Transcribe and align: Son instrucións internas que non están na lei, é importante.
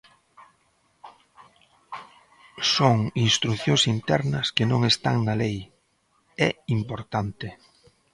Son 2.73 2.97
instrucións 3.27 3.83
internas 3.95 4.45
que 4.55 4.65
non 4.71 4.81
están 4.91 5.17
na 5.27 5.35
lei, 5.41 5.57
é 6.47 6.49
importante. 6.77 7.47